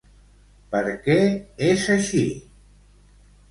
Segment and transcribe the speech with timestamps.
[0.75, 1.17] Per què
[1.67, 2.25] és així?